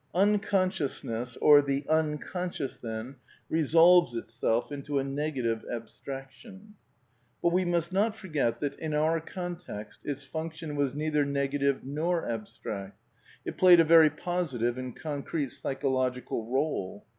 [0.01, 3.15] z "Unconsciousness" or the Unconscious," then,
[3.51, 6.73] re /^ solves itself into a negative abstraction.
[7.39, 12.27] But we must not forget that in our context its fimction was neither negative nor
[12.27, 12.97] abstract;
[13.45, 17.05] it played a very posi tive and concrete psychological role.